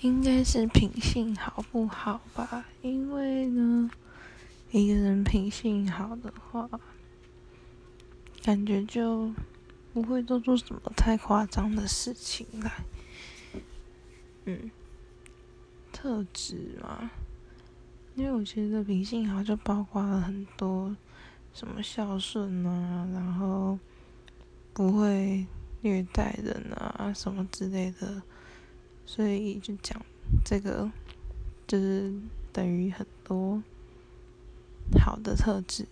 [0.00, 2.64] 应该是品性好不好吧？
[2.82, 3.90] 因为呢，
[4.70, 6.68] 一个人品性好的话，
[8.44, 9.32] 感觉就
[9.92, 12.70] 不会做出什么太夸张的事情来。
[14.44, 14.70] 嗯，
[15.92, 17.10] 特质嘛，
[18.14, 20.96] 因为我觉得品性好就包括了很多，
[21.52, 23.76] 什么孝顺啊，然后
[24.72, 25.44] 不会
[25.80, 28.22] 虐待人啊，什么之类的。
[29.08, 29.98] 所以就讲
[30.44, 30.92] 这个，
[31.66, 32.12] 就是
[32.52, 33.62] 等于很多
[35.00, 35.86] 好的特质。